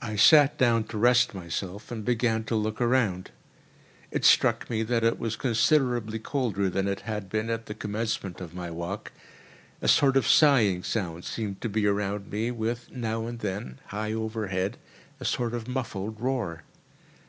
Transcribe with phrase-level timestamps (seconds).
[0.00, 3.30] I sat down to rest myself, and began to look around.
[4.10, 8.40] It struck me that it was considerably colder than it had been at the commencement
[8.40, 13.38] of my walk—a sort of sighing sound seemed to be around me, with, now and
[13.38, 14.76] then, high overhead,
[15.20, 16.64] a sort of muffled roar.